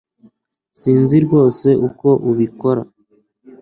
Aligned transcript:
Sinzi 0.79 1.15
rwose 1.25 1.67
uko 1.87 2.09
ubikora 2.29 2.81